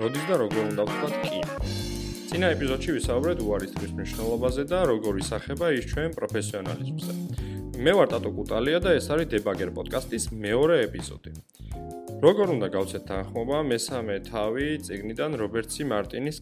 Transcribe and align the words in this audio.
როდის 0.00 0.24
და 0.28 0.36
როგორ 0.40 0.62
უნდა 0.72 0.84
ვთქვათ 0.88 1.14
კი. 1.22 1.40
წინა 2.30 2.48
ეპიზოდში 2.54 2.90
ვისაუბრეთ 2.96 3.38
უარისტობის 3.44 3.92
მნიშვნელობაზე 3.98 4.62
და 4.72 4.78
როგორ 4.90 5.14
ისახება 5.20 5.66
ის 5.76 5.84
ჩვენ 5.92 6.10
პროფესიონალიზმზე. 6.16 7.12
მე 7.84 7.92
ვარ 7.98 8.08
ტატო 8.12 8.30
კუტალია 8.38 8.78
და 8.80 8.90
ეს 8.96 9.06
არის 9.12 9.28
დებაგერ 9.34 9.70
პოდკასტის 9.76 10.24
მეორე 10.44 10.76
ეპიზოდი. 10.86 11.32
როგორ 12.24 12.46
უნდა 12.56 12.68
გავცეთ 12.76 13.04
თანხმობა 13.10 13.58
მესამე 13.72 14.16
თავი 14.30 14.68
ციგნიდან 14.86 15.30
რობერტსი 15.42 15.82
მარტინის 15.92 16.36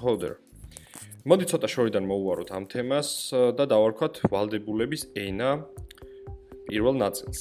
Coder. 0.00 0.34
მოდი 1.24 1.46
ცოტა 1.48 1.68
შორიდან 1.72 2.04
მოუვაროთ 2.04 2.50
ამ 2.52 2.64
თემას 2.68 3.10
და 3.56 3.64
დავარქვათ 3.64 4.18
ვალდებულების 4.28 5.02
ენა 5.16 5.52
პირველ 6.68 6.98
ნაწილს. 7.00 7.40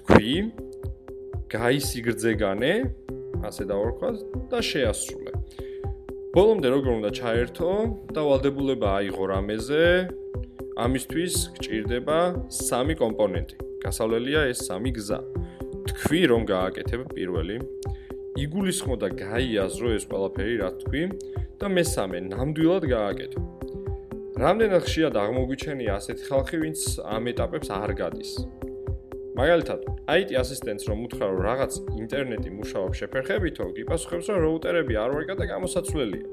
თქვი 0.00 0.32
გაისიგრძეგანე 1.52 2.72
ასე 3.44 3.66
დავარქვათ 3.68 4.16
და 4.48 4.58
შეასრულე. 4.64 5.32
ბოლომდე 6.32 6.68
როგორ 6.72 6.90
უნდა 7.04 7.10
ჩაერთო 7.20 7.70
და 8.16 8.20
ვალდებულება 8.24 8.88
აიღო 8.96 9.24
რამეზე? 9.28 9.84
ამისთვის 10.80 11.34
გჭირდება 11.60 12.18
სამი 12.48 12.96
კომპონენტი. 12.96 13.56
გასავლელია 13.84 14.40
ეს 14.56 14.64
სამი 14.64 14.90
გზა. 14.96 15.20
თქვი 15.84 16.22
რომ 16.32 16.42
გააკეთებ 16.48 17.12
პირველი, 17.12 17.60
იგულისხმო 18.40 18.94
და 19.04 19.08
გაიაზრო 19.20 19.88
ეს 20.00 20.04
ყველაფერი 20.08 20.54
რა 20.64 20.70
თქვი 20.80 21.04
და 21.60 21.68
მესამე 21.68 22.18
ნამდვილად 22.24 22.84
გააკეთო. 22.88 23.40
რამდენად 24.40 24.82
ხშირად 24.86 25.14
აღმოგვიჩენია 25.20 25.96
ასეთი 26.00 26.24
ხალხი, 26.24 26.56
ვინც 26.62 26.80
ამ 27.04 27.28
ეტაპებს 27.32 27.68
არ 27.68 27.92
გადის? 28.00 28.30
მაგალითად, 29.36 29.80
IT 30.08 30.30
ასისტენტს 30.40 30.84
რომ 30.88 30.98
უთხრა 31.04 31.26
რომ 31.28 31.40
რაღაც 31.44 31.72
ინტერნეტი 32.00 32.50
მუშაობს 32.56 32.96
შეფერხებითო, 33.00 33.64
გიპასუხებს 33.76 34.26
რომ 34.32 34.38
რაუტერები 34.44 34.94
არ 35.04 35.10
ვარგა 35.16 35.34
და 35.36 35.44
გამოსაცვლელია. 35.52 36.26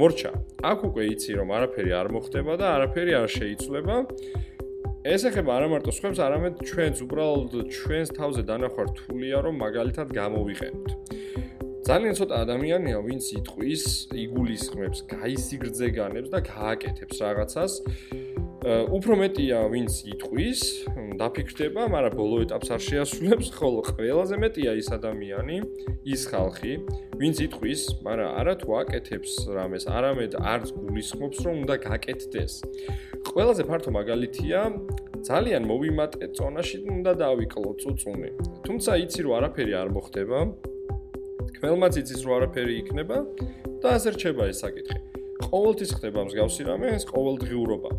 მორჩა, 0.00 0.32
აქ 0.72 0.78
უკვე 0.88 1.02
იცი 1.12 1.32
რომ 1.36 1.48
არაფერი 1.56 1.92
არ 2.00 2.08
მოხდება 2.16 2.52
და 2.56 2.66
არაფერი 2.76 3.12
არ 3.20 3.28
შეიცვლება. 3.36 3.96
ეს 5.04 5.22
ეხება 5.28 5.50
არა 5.52 5.68
მარტო 5.72 5.92
სხვებს, 6.00 6.18
არამედ 6.26 6.54
ჩვენს 6.64 6.98
უბრალოდ 7.04 7.52
ჩვენს 7.76 8.08
თავზე 8.16 8.42
დანახვა 8.48 8.82
რთულია 8.88 9.36
რომ 9.44 9.54
მაგალითად 9.60 10.08
გამოვიყენოთ. 10.16 10.88
ძალიან 11.86 12.16
ცოტა 12.18 12.36
ადამიანია, 12.42 12.98
ვინც 12.98 13.24
იტყვის, 13.38 13.82
იგულისხმებს, 14.10 14.98
გაისიგრძეგანებს 15.06 16.32
და 16.34 16.40
გააკეთებს 16.42 17.16
რაღაცას. 17.22 17.72
უფრო 18.90 19.14
მეტია 19.22 19.58
ვინც 19.70 19.92
იტყვის, 20.10 20.60
დაფიქრდება, 21.22 21.82
მაგრამ 21.86 22.14
ბოლო 22.18 22.36
ეტაპს 22.42 22.68
არ 22.74 22.82
შეასრულებს, 22.90 23.48
ხოლო 23.54 23.80
ყველაზე 23.94 24.34
მეტია 24.42 24.72
ის 24.82 24.88
ადამიანი, 24.98 25.56
ის 26.10 26.26
ხალხი, 26.26 26.72
ვინც 27.22 27.36
იტყვის, 27.46 27.80
მაგრამ 28.02 28.30
არა 28.34 28.54
თუ 28.66 28.68
აკეთებს 28.82 29.32
რამეს, 29.54 29.84
არამედ 29.86 30.32
არც 30.42 30.66
გულისხმობს, 30.74 31.38
რომ 31.46 31.54
უნდა 31.62 31.74
გაკეთდეს. 31.86 32.52
ყველაზე 33.30 33.62
ფართო 33.62 33.90
მაგალითია, 33.94 34.60
ძალიან 35.22 35.62
მოვიმატე 35.70 36.34
წონაში 36.34 36.78
უნდა 36.90 37.12
დავიკლო 37.22 37.70
წუწუნი. 37.78 38.30
თუმცა 38.66 38.90
იცი 39.06 39.20
რომ 39.22 39.32
არაფერი 39.38 39.72
არ 39.78 39.88
მოხდება. 39.94 40.38
ყველმაც 41.62 41.94
იცის 42.00 42.20
რომ 42.26 42.32
არაფერი 42.36 42.74
იქნება 42.82 43.16
და 43.82 43.88
ასე 43.96 44.08
რჩება 44.16 44.42
ეს 44.52 44.58
საკითხი. 44.64 44.98
ყოველთვის 45.36 45.90
ხდება 45.96 46.20
მსგავსი 46.26 46.62
რამე, 46.68 46.86
ეს 46.96 47.04
ყოველდღიურობა. 47.06 47.90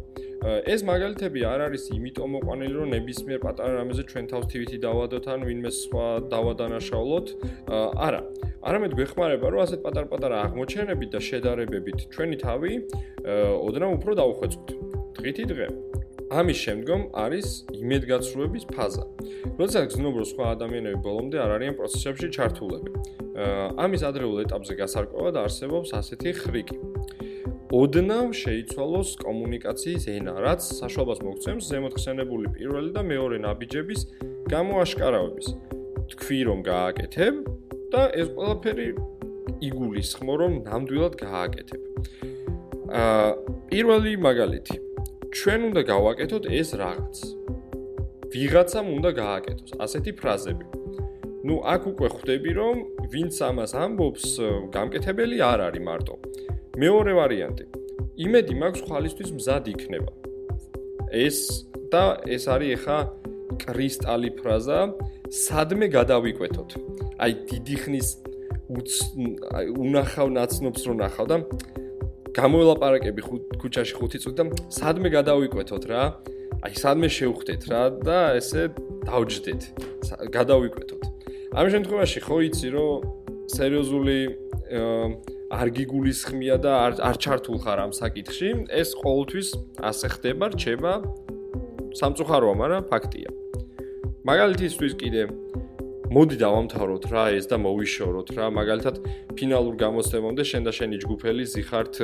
ეს 0.67 0.81
მაგალითები 0.85 1.39
არ 1.49 1.59
არის 1.67 1.83
იმიტომ 1.97 2.29
მოყვანილი, 2.37 2.73
რომ 2.77 2.87
ნებისმიერ 2.93 3.39
პატარა 3.41 3.73
რამეზე 3.81 4.03
ჩვენ 4.09 4.25
თავს 4.31 4.45
თვითი 4.51 4.77
დავადოთ 4.85 5.25
ან 5.33 5.39
ვინმე 5.47 5.71
სხვა 5.73 6.07
დავადანაშაულოთ. 6.33 7.27
არა. 8.07 8.21
არამედ 8.67 8.91
გვეხმარება, 8.97 9.45
რომ 9.53 9.59
ასეთ 9.65 9.79
პატარ-პატარა 9.85 10.35
აღმოჩენებით 10.45 11.09
და 11.13 11.19
შედარებებით 11.29 11.99
ჩვენი 12.13 12.37
თავი 12.45 12.71
ოდნავ 13.67 13.91
უფრო 13.97 14.11
დაუხვეწოთ. 14.21 14.67
დღითი 15.17 15.43
დღე. 15.51 15.67
ამის 16.27 16.57
შემდგომ 16.59 17.01
არის 17.15 17.47
იმედგაცრუების 17.71 18.65
ფაზა. 18.67 19.03
როდესაც 19.59 19.83
გზნობ 19.95 20.13
რომ 20.19 20.27
სხვა 20.27 20.45
ადამიანები 20.55 20.99
ბოლომდე 21.05 21.37
არ 21.39 21.51
არიან 21.55 21.75
პროცესებში 21.79 22.27
ჩართულები. 22.35 22.89
ამის 23.79 24.01
ადრეულ 24.09 24.43
ეტაპზე 24.43 24.73
გასარკვევად 24.75 25.35
არსებობს 25.39 25.89
ასეთი 25.95 26.31
ხრიკი. 26.41 26.77
ოდნავ 27.67 28.27
შეიცვალოს 28.31 29.09
კომუნიკაციის 29.23 30.03
ენა, 30.07 30.33
რაც 30.39 30.61
საშუალებას 30.79 31.19
მოგცემს 31.27 31.63
ზემოთხსენებული 31.71 32.47
პირველი 32.55 32.91
და 32.95 33.01
მეორე 33.03 33.37
ნაბიჯების 33.43 34.01
გამოაშკარავების. 34.51 35.47
თქვი 36.11 36.39
რომ 36.47 36.59
გააკეთებ 36.63 37.35
და 37.91 38.01
ეს 38.15 38.27
ყველაფერი 38.35 38.87
იგულისხმო 39.67 40.33
რომ 40.41 40.53
ნამდვილად 40.67 41.13
გააკეთებ. 41.23 41.81
აა 42.87 43.31
პირველი 43.71 44.11
მაგალითი. 44.27 44.86
ჩვენ 45.35 45.61
უნდა 45.69 45.81
გავაკეთოთ 45.91 46.43
ეს 46.59 46.69
რაღაც. 46.81 47.15
ვიღაცამ 48.33 48.87
უნდა 48.97 49.11
გააკეთოს 49.21 49.71
ასეთი 49.83 50.11
ფრაზები. 50.19 50.65
ну, 51.47 51.53
აქ 51.73 51.81
უკვე 51.91 52.07
ხვდები 52.15 52.51
რომ 52.59 52.77
ვინც 53.13 53.35
ამას 53.49 53.71
ამბობს, 53.83 54.25
გამკეთებელი 54.75 55.37
არ 55.51 55.59
არის 55.67 55.83
მარტო. 55.87 56.15
მეორე 56.81 57.11
ვარიანტი. 57.19 57.65
იმედი 58.25 58.53
მაქვს 58.61 58.81
ხალისთვის 58.87 59.29
მზად 59.37 59.65
იქნება. 59.73 60.11
ეს 61.11 61.37
და 61.91 62.03
ეს 62.35 62.43
არის 62.53 62.71
ახლა 62.77 62.99
კრისტალი 63.63 64.29
ფრაზა, 64.39 64.79
სადმე 65.31 65.87
გადავიკვეთოთ. 65.97 66.69
აი 67.23 67.31
დიდი 67.51 67.75
ხნის 67.83 68.09
უნახავ 69.83 70.27
ნაცნობს 70.37 70.81
რო 70.87 70.93
ნახავ 71.03 71.25
და 71.31 71.37
გამოელაპარაკები 72.37 73.21
ქუჩაში 73.61 73.93
ხუთი 73.97 74.19
წუთი 74.23 74.35
და 74.37 74.43
სადმე 74.69 75.09
გადავიკვეთოთ 75.17 75.83
რა. 75.89 76.03
აი 76.65 76.73
სადმე 76.77 77.09
შევხვდეთ 77.17 77.61
რა 77.71 77.81
და 78.05 78.17
ესე 78.37 78.63
დავჯდეთ. 79.09 79.61
გადავიკვეთოთ. 80.37 81.01
ამ 81.57 81.65
შემთხვევაში 81.73 82.19
ხო 82.27 82.37
იცი 82.47 82.67
რომ 82.77 82.93
სერიოზული 83.57 84.19
არ 85.47 85.67
გიგულისხმია 85.77 86.55
და 86.59 86.71
არ 86.85 86.93
არ 87.09 87.15
ჩართულ 87.23 87.57
ხარ 87.63 87.79
ამ 87.87 87.91
საკითხში, 87.95 88.49
ეს 88.67 88.89
ყოველთვის 88.99 89.47
ასე 89.89 90.07
ხდება, 90.13 90.45
რჩება 90.53 90.93
სამწუხაროა, 91.95 92.53
მაგრამ 92.61 92.83
ფაქტია. 92.91 93.29
მაგალითისთვის 94.27 94.93
კიდე 94.99 95.21
მოდი 96.07 96.37
დავამთავროთ 96.39 97.05
რა 97.11 97.23
ეს 97.35 97.49
და 97.51 97.57
მოვიშოროთ 97.59 98.29
რა, 98.37 98.47
მაგალითად 98.55 98.95
ფინალურ 99.35 99.75
გამოცემამდე 99.75 100.43
შენ 100.47 100.61
და 100.67 100.71
შენი 100.71 100.97
ჯგუფელი 101.03 101.43
ზიხართ 101.51 101.95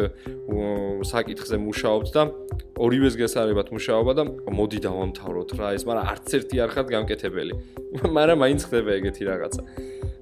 საკითხზე 1.08 1.58
მუშაობთ 1.64 2.10
და 2.12 2.24
ორივეს 2.84 3.16
გასარებად 3.16 3.72
მუშაობა 3.72 4.12
და 4.20 4.24
მოდი 4.52 4.80
დავამთავროთ 4.84 5.50
რა 5.56 5.68
ეს, 5.78 5.84
მაგრამ 5.88 6.10
არც 6.12 6.28
ერთი 6.36 6.56
არ 6.64 6.70
ხართ 6.76 6.88
გამკეთებელი. 6.96 7.54
მაგრამ 8.18 8.38
მაინც 8.44 8.62
ხდება 8.68 8.92
ეგეთი 9.00 9.24
რაღაცა. 9.24 9.62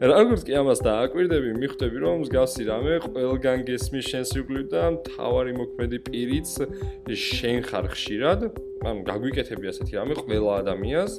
როგორც 0.02 0.42
კი 0.50 0.54
ამას 0.58 0.80
დააკვირდები, 0.82 1.50
მიხვდები 1.62 1.98
რომ 2.02 2.16
მსგავსი 2.26 2.64
რამე 2.66 2.94
ყველგან 3.06 3.60
გესმის 3.70 4.06
შენს 4.10 4.30
იგლივ 4.34 4.66
და 4.74 4.84
თავარი 5.06 5.54
მოქმედი 5.62 5.98
პირიც 6.10 6.50
შენ 7.06 7.58
ხარ 7.70 7.86
ხშირად, 7.94 8.40
ანუ 8.82 9.00
გაგვიკეთები 9.06 9.66
ასეთი 9.70 9.94
რამე 10.02 10.14
ყველა 10.26 10.52
ადამიანს. 10.66 11.14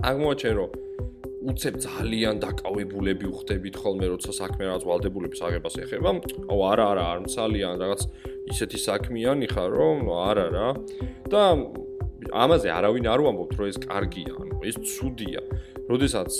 აღმოაჩენ 0.00 0.54
რომ 0.56 0.87
უცებ 1.48 1.74
ძალიან 1.84 2.40
დაკავებულები 2.44 3.26
ვხდებით 3.32 3.74
ხოლმე 3.80 4.06
როცა 4.12 4.32
საქმე 4.40 4.62
რაღაც 4.68 4.82
ვალდებულების 4.88 5.40
აღებას 5.48 5.74
ეხება. 5.84 6.10
აუ 6.52 6.60
არა 6.72 6.84
არა, 6.92 7.04
არ 7.12 7.18
ძალიან 7.32 7.74
რაღაც 7.82 8.00
ისეთი 8.52 8.78
საქმიანი 8.88 9.46
ხარ 9.52 9.70
რომ 9.72 9.98
არა 10.08 10.46
რა. 10.54 10.68
და 11.32 11.42
ამაზე 12.28 12.68
არავინ 12.78 13.04
არ 13.08 13.20
ვამბობთ 13.24 13.52
რომ 13.58 13.66
ეს 13.72 13.78
კარგია, 13.88 14.32
ანუ 14.36 14.54
ეს 14.68 14.76
ცუდია. 14.84 15.40
როდესაც 15.88 16.32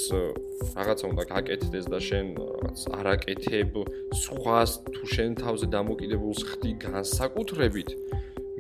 რაღაცა 0.77 1.05
უნდა 1.09 1.25
გაკეთდეს 1.33 1.87
და 1.89 1.99
შენ 2.05 2.27
რაღაც 2.37 2.79
არაკეთებ 3.01 3.73
სხვას 4.13 4.71
თუ 4.93 5.05
შენ 5.15 5.31
თავზე 5.41 5.67
დამოკიდებულს 5.73 6.41
ხდი 6.51 6.73
განსაკუთრებით 6.85 7.89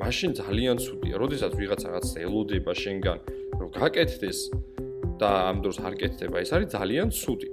მაშინ 0.00 0.30
ძალიან 0.40 0.76
ცუდია 0.80 1.20
როდესაც 1.20 1.52
ვიღაც 1.60 1.80
რაღაც 1.88 2.06
ელოდება 2.24 2.72
შენგან 2.82 3.18
რომ 3.60 3.68
გაკეთდეს 3.76 4.38
და 5.22 5.30
ამ 5.50 5.62
დროს 5.64 5.78
არ 5.86 5.94
კეთდება 6.00 6.42
ეს 6.44 6.50
არის 6.56 6.68
ძალიან 6.76 7.08
ცუდი 7.10 7.48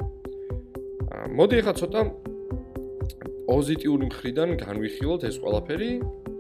მოდი 1.38 1.56
ახლა 1.62 1.74
ცოტა 1.82 2.02
პოზიტიური 3.50 4.06
მხრიდან 4.10 4.50
განვიხილოთ 4.62 5.22
ეს 5.30 5.36
ყველაფერი 5.44 5.92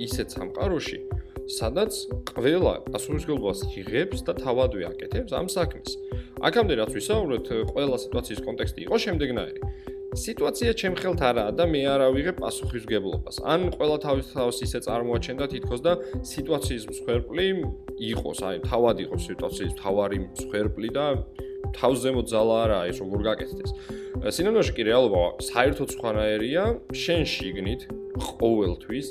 ისეთ 0.07 0.27
სამყაროში 0.35 0.99
სადაც 1.45 1.93
ყველა 2.33 2.73
პასუხისგებლობას 2.89 3.59
იღებს 3.77 4.25
და 4.25 4.33
თავადვე 4.33 4.85
აკეთებს 4.89 5.31
ამ 5.37 5.45
საქმეს. 5.45 5.93
აქამდე 6.41 6.73
რაც 6.81 6.91
ვისაუბრეთ, 6.97 7.45
ყველა 7.69 7.97
სიტუაციის 8.01 8.41
კონტექსტი 8.45 8.79
იყო 8.89 8.97
შემდეგნაირი. 9.05 9.59
სიტუაცია 10.15 10.71
ჩემ 10.79 10.95
ხელთ 10.95 11.21
არაა 11.27 11.51
და 11.59 11.65
მე 11.67 11.81
არ 11.91 12.01
ავიღებ 12.07 12.37
პასუხისგებლობას. 12.39 13.35
ან 13.43 13.67
ყველა 13.75 13.97
თავის 13.99 14.27
თავს 14.31 14.57
ისე 14.63 14.79
წარმოაჩენდა 14.87 15.45
თითქოს 15.51 15.81
და 15.83 15.93
სიტუაციის 16.23 16.83
მსხვერპლი 16.87 17.47
იყოს, 17.99 18.39
აი, 18.47 18.57
თავად 18.63 18.95
იყოს 19.05 19.21
სიტუაციის 19.27 19.73
თავარი 19.75 20.17
მსხვერპლი 20.31 20.89
და 20.95 21.05
თავს 21.75 21.97
ზემოთ 22.07 22.27
ძალა 22.31 22.55
არა 22.63 22.79
ეს 22.87 22.97
როგორ 23.03 23.19
გაკეთდეს. 23.27 23.71
სინამდვილეში 24.31 24.73
კი 24.79 24.83
რეალობა 24.87 25.23
საერთოდ 25.51 25.89
სხვანაირია, 25.99 26.63
შენ 26.95 27.21
შიგნით 27.35 27.81
ყოველთვის 28.15 29.07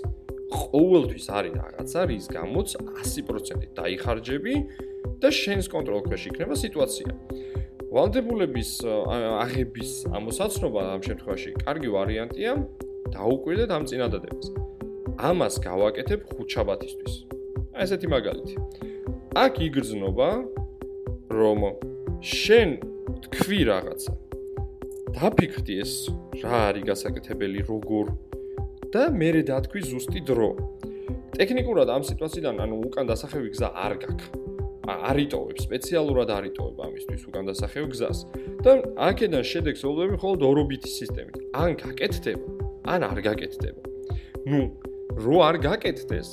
ყოველთვის 0.55 1.27
არის 1.35 1.53
რაღაცა, 1.61 2.01
რის 2.09 2.27
გამოც 2.31 2.69
100% 3.05 3.75
დაიხარჯები 3.77 4.55
და 5.21 5.29
შენს 5.29 5.67
კონტროლ 5.69 6.01
ქვეშ 6.09 6.23
იქნება 6.31 6.55
სიტუაცია. 6.55 7.11
ვალდებულების 7.95 8.71
აღების 9.39 9.91
ამოსაცნობა 10.19 10.81
ამ 10.95 11.03
შემთხვევაში 11.07 11.51
კარგი 11.63 11.91
ვარიანტია 11.95 12.53
დაუკვირდეთ 13.15 13.71
ამ 13.71 13.85
წინადადებას. 13.87 14.47
ამას 15.29 15.55
გავაკეთებ 15.63 16.21
ხუთშაბათისთვის. 16.35 17.15
აი 17.79 17.83
ესეთი 17.87 18.09
მაგალითი. 18.11 18.55
აქ 19.45 19.55
იგრძნობა 19.67 20.31
რომ 21.39 21.61
შენ 22.19 22.71
თქვი 23.31 23.61
რაღაცა. 23.71 24.13
დაფიქრდი 25.15 25.75
ეს 25.85 25.93
რა 26.43 26.59
არის 26.75 26.85
გასაკეთებელი 26.91 27.61
როგორ 27.71 28.07
და 28.91 29.03
მე 29.15 29.31
დათქვი 29.47 29.81
ზუსტი 29.87 30.21
დრო. 30.27 30.51
ტექნიკურად 31.39 31.89
ამ 31.95 32.03
სიტუაციიდან 32.11 32.59
ანუ 32.59 32.75
უკან 32.91 33.07
დასახევი 33.07 33.49
გზა 33.55 33.69
არ 33.71 33.95
გაქვს. 34.03 34.54
არიტოვებ 34.85 35.59
სპეციალურად 35.65 36.31
არიტოვებ 36.35 36.81
ამისთვის 36.87 37.23
უკან 37.29 37.45
დასახევ 37.49 37.85
გზას. 37.93 38.19
და 38.65 38.73
აქედან 39.09 39.45
შედეგს 39.53 39.81
ველოდები 39.85 40.13
მხოლოდ 40.19 40.41
ორობითი 40.51 40.91
სისტემით. 41.01 41.37
ან 41.57 41.71
გაკეთდება 41.81 42.47
ან 42.93 43.01
არ 43.11 43.19
გაკეთდება. 43.27 43.81
ნუ 44.51 44.61
რო 45.25 45.37
არ 45.49 45.57
გაკეთდეს 45.65 46.29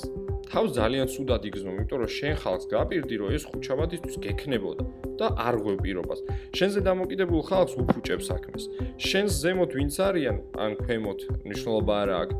თავს 0.52 0.70
ძალიან 0.76 1.06
ცუდად 1.08 1.42
იგზნო 1.48 1.70
იმიტომ 1.72 1.98
რომ 2.02 2.10
შენ 2.12 2.34
ხალხს 2.44 2.66
გაპირდი 2.68 3.14
რომ 3.20 3.28
ეს 3.36 3.44
ხუჩაბადისთვის 3.48 4.16
გექნებოდა 4.20 4.84
და 5.16 5.26
არ 5.48 5.56
გვეპირობას. 5.64 6.20
შენზე 6.52 6.80
დამოკიდებულ 6.88 7.40
ხალხს 7.48 7.74
უფუჭებს 7.80 8.24
საქმეს. 8.28 8.64
შენს 9.00 9.32
ზემოთ 9.42 9.70
ვინც 9.78 9.94
არიან 10.08 10.36
ან 10.64 10.70
ქვემოთ 10.84 11.20
ნიშნულობა 11.48 11.94
არა 12.02 12.16
აქვს 12.22 12.36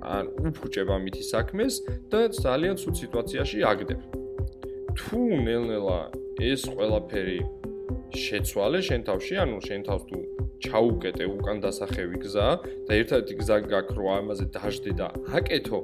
ან 0.00 0.24
უფუჭებ 0.48 0.88
ამითი 0.96 1.22
საქმეს 1.32 1.74
და 2.08 2.20
ძალიან 2.32 2.74
ცუდ 2.80 2.94
სიტუაციაში 3.02 3.58
აგდებ 3.72 4.19
თუ 4.96 5.20
ნელ-ნელა 5.46 5.98
ეს 6.42 6.64
ყველაფერი 6.66 7.40
შეცვალე 8.16 8.80
შენ 8.82 9.02
თავში, 9.06 9.34
ანუ 9.42 9.58
შენ 9.66 9.82
თავს 9.86 10.04
თუ 10.10 10.18
ჩაუკეტე 10.64 11.24
უკან 11.30 11.62
დასახევი 11.64 12.16
გზა 12.24 12.48
და 12.88 12.92
ერთადერთი 12.98 13.34
გზა 13.40 13.56
გაქვს 13.70 13.96
რომ 14.00 14.10
ამაზე 14.18 14.46
დაждდე 14.56 14.92
და 14.98 15.08
აკეთო, 15.38 15.80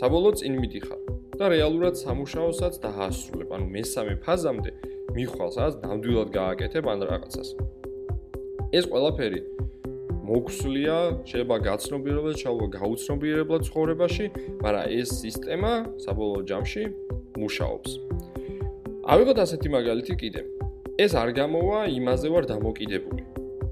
საბოლოო 0.00 0.32
წინ 0.40 0.54
მიდიხარ 0.62 1.00
და 1.38 1.44
რეალურად 1.52 1.94
სამუშაოსაც 2.00 2.74
დაასრულებ, 2.86 3.48
ანუ 3.54 3.66
მესამე 3.76 4.14
ფაზამდე 4.24 4.70
მიხვალ, 5.18 5.50
სადაც 5.56 5.74
ნამდვილად 5.84 6.28
გააკეთებ 6.38 6.84
ან 6.88 6.98
რაღაცას. 7.12 7.48
ეს 8.78 8.84
ყველაფერი 8.88 9.40
მოქსლია, 10.28 10.96
შეიძლება 11.28 11.56
გაცნობიერებად, 11.68 12.34
შეიძლება 12.36 12.66
გაუცნობიერებლად 12.78 13.62
ცხოვრებაში, 13.68 14.26
მაგრამ 14.64 14.84
ეს 15.00 15.08
სისტემა 15.24 15.72
საბოლოო 16.04 16.42
ჯამში 16.50 16.84
მუშაობს. 17.48 17.90
ავიღოთ 19.08 19.38
ასეთი 19.40 19.68
მაგალითი 19.72 20.14
კიდე. 20.20 20.42
ეს 21.00 21.12
არ 21.16 21.30
გამოვა 21.40 21.80
იმაზე 21.98 22.28
ვარ 22.28 22.44
დამოკიდებული. 22.52 23.22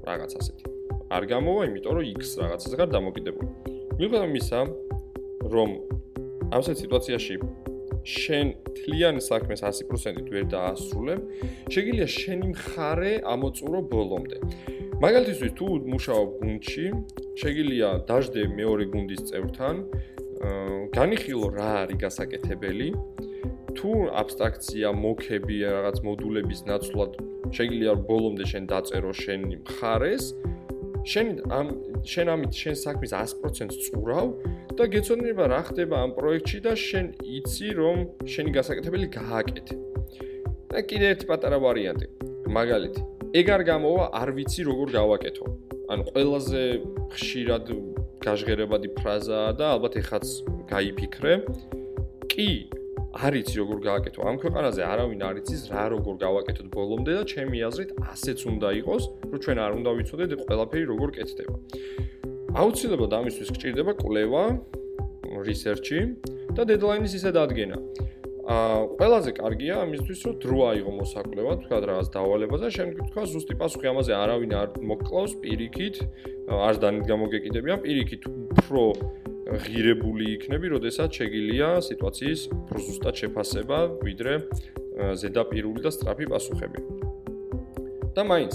რაღაც 0.09 0.31
ასეთი. 0.39 0.65
არ 1.13 1.23
გამოვა, 1.29 1.61
იმიტომ 1.69 1.93
რომ 1.97 2.05
X 2.17 2.21
რაღაცაზე 2.41 2.75
ხარ 2.79 2.89
დამოკიდებული. 2.97 3.49
მიუხედავად 3.99 4.29
იმისა, 4.33 4.59
რომ 5.53 5.69
ამ 6.55 6.61
სიტუაციაში 6.63 7.35
შენ 8.07 8.47
თლიანი 8.77 9.21
საქმეს 9.21 9.61
100%-ით 9.67 10.27
ვერ 10.31 10.45
დაასრულებ, 10.47 11.21
შეგიძლია 11.73 12.07
შენი 12.07 12.45
მხარე 12.55 13.13
ამოწურო 13.33 13.79
ბოლომდე. 13.91 14.37
მაგალითისთვის 15.03 15.53
თუ 15.59 15.67
მუშაობ 15.93 16.27
გუნდში, 16.41 16.85
შეგიძლია 17.41 17.89
დაждდე 18.09 18.41
მეორე 18.59 18.85
გუნდის 18.93 19.21
წევრთან, 19.29 19.75
განიხილო 20.97 21.47
რა 21.57 21.71
არის 21.83 21.97
გასაკეთებელი, 22.03 22.89
თუ 23.77 23.91
აბსტრაქცია, 24.21 24.91
მოქები, 24.97 25.57
რაღაც 25.69 25.97
მოდულების 26.07 26.61
ნაცვლად 26.69 27.11
შეიძლება 27.55 27.95
ბოლომდე 28.09 28.45
შენ 28.51 28.63
დაწერო 28.71 29.11
შენი 29.23 29.55
მხარეს, 29.63 30.25
შენ 31.07 31.27
ამ 31.55 31.67
შენ 32.03 32.27
ამით 32.33 32.51
შენ 32.61 32.75
საქმის 32.83 33.11
100% 33.15 33.77
წურავ 33.85 34.27
და 34.77 34.83
გეცოდინება 34.91 35.45
რა 35.53 35.61
ხდება 35.69 35.95
ამ 36.03 36.11
პროექტში 36.17 36.59
და 36.65 36.73
შენ 36.75 37.05
იცი 37.37 37.69
რომ 37.79 37.97
შენი 38.27 38.51
გასაკეთებელი 38.57 39.07
გააკეთე. 39.15 39.75
და 40.67 40.79
კიდე 40.83 41.05
ერთი 41.13 41.25
პატარა 41.31 41.57
ვარიანტი. 41.63 42.07
მაგალითი, 42.57 43.01
ეგ 43.39 43.47
არ 43.55 43.61
გამოვა, 43.71 44.05
არ 44.19 44.29
ვიცი 44.35 44.61
როგორ 44.67 44.87
გავაკეთო. 44.99 45.45
ანუ 45.87 46.03
ყველაზე 46.11 46.63
ხშირად 47.15 47.65
გაჟღერებადი 48.25 48.89
ფრაზაა 48.99 49.51
და 49.59 49.65
ალბათ 49.75 49.93
ეხაც 50.03 50.25
გაიფიქრე. 50.67 51.33
კი, 52.27 52.49
არ 53.17 53.33
იცი 53.41 53.55
როგორ 53.57 53.77
გააკეთო? 53.87 54.19
ამ 54.29 54.35
ქვეყანაზე 54.41 54.81
არავინ 54.85 55.21
არ 55.25 55.35
იცის 55.41 55.61
რა 55.73 55.85
როგორ 55.93 56.15
გავაკეთოთ 56.21 56.67
ბოლომდე 56.69 57.11
და 57.17 57.23
ჩემი 57.33 57.57
აზრით 57.65 57.91
ასეც 58.13 58.39
უნდა 58.51 58.69
იყოს 58.81 59.03
რომ 59.31 59.39
ჩვენ 59.41 59.57
არ 59.65 59.71
უნდა 59.77 59.91
ვიცოდეთ 59.97 60.31
ყველაფერი 60.45 60.85
როგორ 60.93 61.09
კეთდება. 61.17 61.55
აუცილებლად 62.61 63.13
ამისთვის 63.17 63.49
გჭირდება 63.57 63.93
კვლევა 64.01 64.43
რისერჩი 65.47 65.99
და 66.57 66.61
დედლაინის 66.69 67.13
ისე 67.17 67.31
დადგენა 67.37 67.77
ა 68.47 68.57
ყველაზე 68.95 69.31
კარგია 69.37 69.75
ამისთვის 69.83 70.19
რომ 70.25 70.35
დრო 70.43 70.57
აიღო 70.71 70.91
მოსაკვლევა 70.97 71.53
თქვა 71.67 71.77
რაღაც 71.89 72.07
დავალება 72.15 72.57
და 72.63 72.69
შემდეგ 72.71 73.09
თქვა 73.11 73.23
ზუსტი 73.33 73.53
პასუხი 73.59 73.87
ამაზე 73.91 74.13
არავინ 74.15 74.51
არ 74.61 74.69
მოკლავს 74.89 75.33
პირიქით 75.43 75.95
არ 76.47 76.75
დანით 76.79 77.05
გამოგეკიდებიან 77.11 77.79
პირიქით 77.83 78.23
უფრო 78.31 78.83
ღირებული 79.47 80.25
იქნები, 80.35 80.67
როდესაც 80.75 81.09
შეგილია 81.21 81.69
სიტუაციის 81.87 82.41
პროზუსტად 82.67 83.15
შეფასება, 83.21 83.77
ვიდრე 84.03 84.33
ზედაპირული 85.21 85.79
და 85.85 85.91
სტრაფი 85.93 86.25
პასუხები. 86.33 86.79
და 88.17 88.23
მაინც 88.25 88.53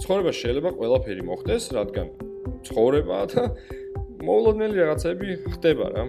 ცხოვრება 0.00 0.30
შეიძლება 0.30 0.70
ყველაფერი 0.78 1.22
მოხდეს, 1.26 1.64
რადგან 1.74 2.06
ცხოვრება 2.62 3.18
და 3.34 3.42
მოულოდნელი 4.22 4.76
რაღაცები 4.80 5.28
ხდება 5.58 5.86
რა. 5.90 6.04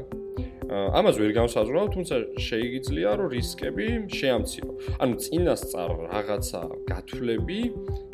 ამას 0.71 1.15
ვერ 1.19 1.31
განსაზღვრავ, 1.35 1.85
თუმცა 1.95 2.15
შეიძლება 2.37 3.11
რომ 3.19 3.27
რისკები 3.35 3.87
შეამციო. 4.15 4.67
ანუ 5.03 5.15
წინასწარ 5.25 5.89
რაღაცა 6.13 6.61
გათვლები 6.87 7.59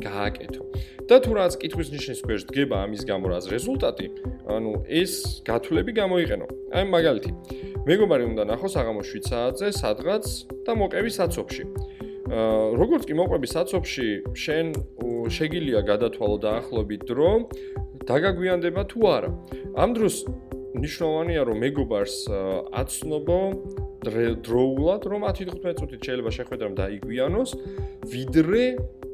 გააკეთო. 0.01 0.62
და 1.08 1.16
თუ 1.24 1.30
რაღაც 1.38 1.54
კითხვის 1.62 1.89
ნიშნის 1.96 2.20
ქვეშ 2.25 2.42
დგება 2.51 2.77
ამის 2.84 3.01
გამო 3.08 3.25
რაც 3.32 3.46
რეზულტატი, 3.48 4.08
ანუ 4.51 4.72
ეს 4.92 5.42
გათვლები 5.48 5.92
გამოიყენო. 6.01 6.46
აი 6.75 6.84
მაგალითი. 6.92 7.32
მეგობარი 7.88 8.24
უნდა 8.32 8.44
ნახოს 8.51 8.74
აღამო 8.75 9.01
შვიცაძე 9.08 9.70
სადღაც 9.72 10.25
და 10.68 10.72
მოყევი 10.75 11.12
საცოფში. 11.18 11.63
აა 12.27 12.75
როგორც 12.75 13.04
კი 13.08 13.13
მოყვები 13.16 13.48
საცოფში, 13.48 14.08
შენ 14.36 14.66
შეგილია 15.32 15.80
გადათვალო 15.88 16.38
დაახლოებით 16.44 17.01
დრო, 17.08 17.32
დაგაგვიანდება 18.04 18.82
თუ 18.92 19.00
არა. 19.08 19.32
ამ 19.80 19.89
დროს 19.96 20.16
ნიშნავანია 20.75 21.42
რომ 21.48 21.58
მეგობარს 21.63 22.16
აცნობო 22.82 23.39
დროულად 24.44 25.01
რომ 25.12 25.22
10-15 25.27 25.80
წუთით 25.80 26.01
შეიძლება 26.06 26.32
შეხვედრა 26.38 26.66
რომ 26.68 26.75
დაიგვიანოს, 26.77 27.50
ვიდრე 28.12 28.63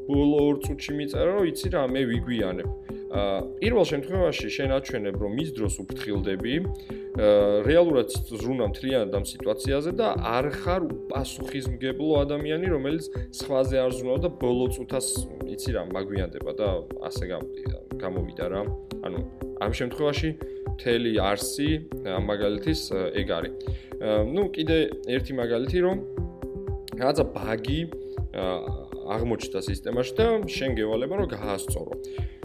ბოლო 0.07 0.39
2 0.53 0.63
წუთში 0.65 0.93
მიწერა 1.00 1.31
რომ 1.38 1.45
იცი 1.51 1.67
რა 1.74 1.83
მე 1.93 2.01
ვიგვიანებ. 2.12 2.69
აა 3.13 3.39
პირველ 3.62 3.86
შემთხვევაში 3.91 4.48
შენ 4.57 4.69
აჩვენებ 4.77 5.15
რომ 5.22 5.31
მის 5.38 5.50
დროს 5.53 5.74
უფრთხილდები, 5.83 6.53
რეალურად 7.69 8.10
ზრუნავ 8.10 8.67
მთლიანად 8.74 9.12
ამ 9.13 9.25
სიტუაციაზე 9.29 9.91
და 10.01 10.07
არ 10.17 10.45
ხარ 10.50 10.83
პასუხისმგებლო 11.13 12.13
ადამიანი, 12.25 12.67
რომელიც 12.74 13.05
სხვაზე 13.38 13.77
არ 13.86 13.91
ზრუნავ 13.98 14.17
და 14.25 14.29
ბოლო 14.41 14.65
წუთას 14.74 15.07
იცი 15.53 15.69
რა 15.77 15.83
მაგვიანდება 15.93 16.51
და 16.57 16.67
ასე 17.05 17.24
გამოვიდა 18.01 18.45
რა. 18.50 18.62
ანუ 19.05 19.19
ამ 19.62 19.72
შემთხვევაში 19.77 20.29
მთელი 20.74 21.12
არსი 21.22 21.69
ამ 22.17 22.24
მაგალითის 22.33 22.81
ეგ 23.22 23.27
არის. 23.38 23.53
ნუ 24.33 24.43
კიდე 24.57 24.77
ერთი 25.15 25.33
მაგალითი 25.38 25.77
რომ 25.86 25.98
რაღაცა 26.98 27.25
ბაგი 27.38 27.79
აღმოჩნდა 29.15 29.60
სისტემაში 29.69 30.13
და 30.17 30.27
შენ 30.55 30.72
გევალება 30.79 31.15
რომ 31.19 31.27
გაასწორო. 31.36 31.93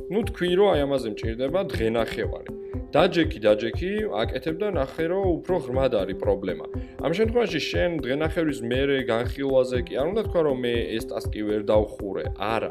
ნუ 0.08 0.20
თქვი 0.28 0.50
რომ 0.58 0.68
აი 0.72 0.80
ამაზე 0.88 1.08
მჭირდება 1.12 1.60
დღენახევარი. 1.72 2.50
დაჯექი, 2.88 3.38
დაჯექი, 3.44 3.90
აკეთებ 4.20 4.56
და 4.60 4.68
ნახე, 4.72 5.04
რომ 5.12 5.24
უფრო 5.36 5.56
ღრმად 5.64 5.92
არის 6.00 6.16
პრობლემა. 6.24 6.66
ამ 7.04 7.12
შემთხვევაში 7.18 7.60
შენ 7.60 7.90
დღენახევრის 8.04 8.60
მერე 8.64 8.96
განხილვაზე 9.12 9.78
კი 9.84 9.92
არ 10.00 10.06
უნდა 10.12 10.22
თქვა, 10.28 10.40
რომ 10.48 10.56
მე 10.64 10.74
ეს 10.96 11.04
ტასკი 11.12 11.40
ვერ 11.48 11.62
დავხურე. 11.68 12.24
არა. 12.40 12.70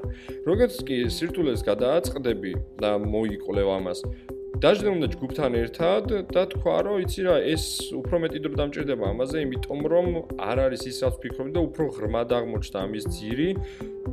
როგორც 0.50 0.74
კი 0.88 0.98
სირთულეს 1.17 1.62
გადააწყდები 1.70 2.51
და 2.82 2.91
მოიკვლევ 2.98 3.67
ამას, 3.77 4.00
დაждდე 4.58 4.89
უნდა 4.89 5.08
ჯგუფთან 5.13 5.56
ერთად 5.60 6.06
და 6.34 6.44
თქვა 6.50 6.75
რომ 6.88 7.01
იცი 7.06 7.22
რა 7.27 7.36
ეს 7.54 7.66
უფრო 7.94 8.16
მეტი 8.24 8.39
დრო 8.42 8.54
დამჭირდება 8.58 9.06
ამაზე 9.13 9.38
იმიტომ 9.46 9.82
რომ 9.94 10.08
არ 10.42 10.58
არის 10.66 10.84
ის 10.89 10.98
რაც 11.06 11.16
ფიქრობდი 11.22 11.54
და 11.58 11.62
უფრო 11.68 11.84
ღრმად 11.98 12.34
აღმოჩნდა 12.38 12.77
ამის 12.88 13.06
ძირი 13.18 13.50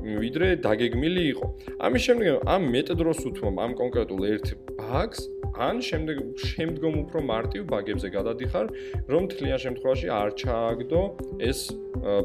ვიდრე 0.04 0.48
დაგეგმილი 0.66 1.22
იყო. 1.32 1.46
ამის 1.80 2.02
შემდეგ 2.06 2.32
ამ 2.44 2.62
მეტ 2.74 2.88
დროს 3.00 3.18
უთმობ 3.30 3.56
ამ 3.64 3.72
კონკრეტულ 3.80 4.20
ერთ 4.34 4.46
ბაგს 4.76 5.20
ან 5.54 5.76
შემდეგ 5.88 6.16
შემდგომ 6.50 6.94
უფრო 7.04 7.18
მარტივ 7.24 7.62
ბაგებზე 7.72 8.08
გადადიხარ 8.18 8.66
რომ 9.08 9.22
თლიან 9.32 9.58
შემთხვევაში 9.64 10.08
არ 10.20 10.28
ჩააგდო 10.44 11.00
ეს 11.40 11.60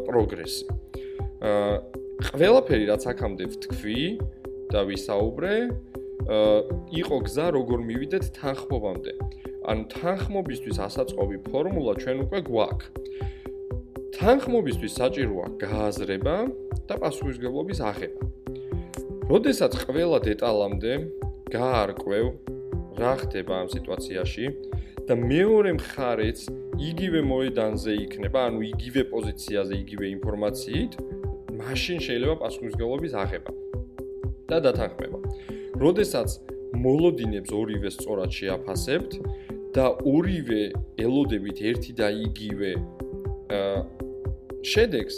პროგრესი. 0.10 0.64
აა 1.40 1.76
ყველაფერი 2.20 2.86
რაც 2.92 3.04
აქამდე 3.16 3.46
ვთქვი 3.54 4.02
და 4.76 4.82
ვისაუბრე 4.92 5.54
იყო 6.30 7.18
გზა 7.26 7.48
როგორ 7.58 7.80
მივიდეთ 7.90 8.26
თანხმობამდე. 8.38 9.14
ანუ 9.70 9.84
თანხმობისთვის 9.94 10.78
ასაწყობი 10.88 11.38
ფორმულა 11.50 11.94
ჩვენ 12.02 12.18
უკვე 12.26 12.40
გვაქვს. 12.50 12.88
თანხმობისთვის 14.20 14.94
საჭიროა 15.00 15.48
გააზრება 15.64 16.36
და 16.90 16.96
პასუხისგებლობის 17.02 17.80
აღება. 17.90 18.22
როდესაც 19.30 19.74
ყველა 19.86 20.20
დეტალამდე 20.26 20.94
გაარკვევ 21.54 22.26
რა 23.00 23.14
ხდება 23.22 23.54
ამ 23.62 23.68
სიტუაციაში 23.74 24.46
და 25.08 25.14
მეორე 25.18 25.72
მხარეც 25.80 26.40
იგივე 26.80 27.20
მოედანზე 27.26 27.94
იქნება, 28.06 28.40
ანუ 28.50 28.60
იგივე 28.74 29.02
პოზიციაზე, 29.14 29.74
იგივე 29.84 30.06
ინფორმაციით, 30.18 30.92
მაშინ 31.62 31.98
შეიძლება 32.06 32.36
პასუხისგებლობის 32.44 33.14
აღება 33.24 33.52
და 34.50 34.58
დათანხმება. 34.66 35.20
როდესაც 35.80 36.30
მოლოდინებს 36.84 37.52
ორივე 37.56 37.90
სწორად 37.96 38.32
შეაფასებთ 38.40 39.12
და 39.76 39.86
ორივე 40.06 40.62
ელოდებით 41.02 41.58
ერთი 41.72 41.92
და 42.00 42.08
იგივე 42.28 42.72
შედეგს 44.66 45.16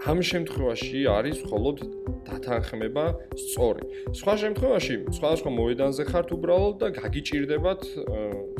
ამ 0.00 0.18
შემთხვევაში 0.24 1.00
არის 1.12 1.44
მხოლოდ 1.44 1.76
დათანხმება 2.24 3.04
სწორი. 3.36 3.84
სხვა 4.16 4.34
შემთხვევაში, 4.42 4.94
სხვადასხვა 5.12 5.50
მოედანზე 5.60 6.02
ხართ 6.08 6.28
უბრალოდ 6.36 6.74
და 6.80 6.88
გაგიჭირდებათ 6.96 7.80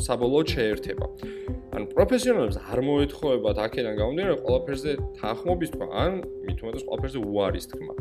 საბოლოო 0.05 0.43
შეერთება. 0.53 1.07
ან 1.77 1.83
პროფესიონალებს 1.95 2.57
არ 2.61 2.79
მოეთხოვებათ 2.89 3.57
აქედან 3.67 3.95
გამომდინარე 4.01 4.37
ყველაფერზე 4.45 4.93
თანხმობის 5.21 5.71
თქვა, 5.73 5.87
ან 6.05 6.13
მით 6.45 6.59
უმეტეს 6.61 6.85
ყველაფერზე 6.89 7.19
უარის 7.25 7.67
თქმა. 7.73 7.95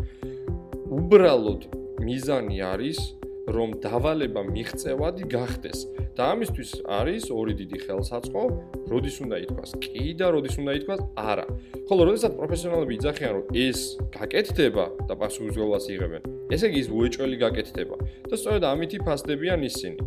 უბრალოდ 0.99 1.61
მიზანი 2.03 2.57
არის 2.73 3.18
რომ 3.49 3.69
დავალება 3.83 4.41
მიღწევადი 4.45 5.23
გახდეს 5.33 5.79
და 6.17 6.23
ამისთვის 6.33 6.71
არის 6.99 7.23
ორი 7.33 7.53
დიდი 7.59 7.77
ხელსაწყო, 7.85 8.43
როდის 8.91 9.17
უნდა 9.25 9.37
ითქვას 9.45 9.71
კი 9.83 10.05
და 10.19 10.27
როდის 10.35 10.55
უნდა 10.61 10.71
ითქვას 10.79 11.01
არა. 11.17 11.45
ხოლო 11.89 12.01
როდესაც 12.09 12.33
პროფესიონალები 12.39 12.93
იძახიან 12.99 13.31
რომ 13.35 13.43
ეს 13.65 13.79
გაკეთდება 14.13 14.85
და 15.09 15.13
პასუხისმგებლობას 15.21 15.85
იღებენ, 15.89 16.21
ესე 16.53 16.65
იგი 16.69 16.79
ის 16.83 16.89
უეჭველი 16.93 17.37
გაკეთდება 17.43 17.95
და 18.29 18.35
სწორედ 18.37 18.63
ამითი 18.69 18.97
ფასდებიან 19.07 19.59
ისინი. 19.65 19.97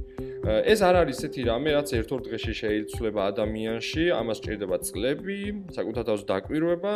ეს 0.43 0.83
არ 0.83 0.95
არის 1.07 1.19
ესეთი 1.23 1.43
რამე, 1.47 1.71
რაც 1.79 1.89
ერთ-ორ 2.03 2.21
დღეში 2.27 2.55
შეიძლება 2.61 3.21
ადამიანში, 3.31 4.05
ამას 4.11 4.39
ჭირდება 4.43 4.77
წლები, 4.87 5.39
საკუთარ 5.71 6.05
თავს 6.09 6.23
დაკვირვება 6.27 6.95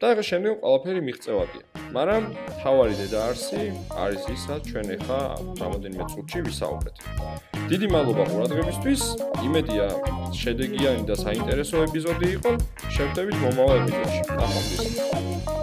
და 0.00 0.08
შემდეგ 0.30 0.58
ყველაფერი 0.62 1.00
მიღწევადია. 1.06 1.73
მაგრამ 1.94 2.24
თავარი 2.62 2.94
დედაარსი 2.98 3.62
არის 4.04 4.22
ის, 4.34 4.42
რაც 4.50 4.62
ჩვენ 4.70 4.86
ახლა 4.98 5.18
რამოდენიმე 5.62 6.04
წუთში 6.10 6.40
ვისაუბრეთ. 6.48 6.96
დიდი 7.70 7.86
მადლობა 7.94 8.24
ყურადღებისთვის. 8.34 9.02
იმედია 9.46 9.86
შედეგიანი 10.42 11.02
და 11.06 11.14
საინტერესო 11.24 11.76
ეპიზოდი 11.86 12.28
იყო. 12.36 12.52
შევხვდებით 12.94 13.36
მომავალ 13.44 13.76
ეპიზოდში. 13.86 14.22
ნახვამდის. 14.42 15.53